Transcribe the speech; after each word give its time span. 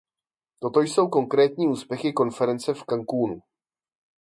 Toto 0.59 0.79
jsou 0.81 1.07
konkrétní 1.07 1.67
úspěchy 1.67 2.13
konference 2.13 2.73
v 2.73 2.83
Cancúnu. 2.83 3.39